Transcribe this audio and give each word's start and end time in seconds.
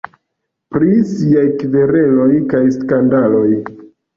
Pri 0.75 0.87
siaj 1.09 1.45
kvereloj 1.61 2.31
kaj 2.55 2.65
skandaloj. 2.79 3.47